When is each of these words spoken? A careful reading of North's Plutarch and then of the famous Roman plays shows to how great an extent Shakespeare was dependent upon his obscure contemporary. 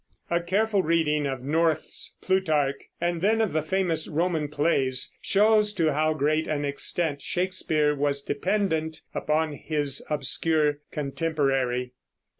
A 0.31 0.41
careful 0.41 0.81
reading 0.81 1.27
of 1.27 1.43
North's 1.43 2.15
Plutarch 2.23 2.85
and 2.99 3.21
then 3.21 3.39
of 3.39 3.53
the 3.53 3.61
famous 3.61 4.07
Roman 4.07 4.47
plays 4.47 5.13
shows 5.21 5.73
to 5.73 5.93
how 5.93 6.15
great 6.15 6.47
an 6.47 6.65
extent 6.65 7.21
Shakespeare 7.21 7.93
was 7.95 8.23
dependent 8.23 9.01
upon 9.13 9.51
his 9.53 10.03
obscure 10.09 10.79
contemporary. 10.91 11.93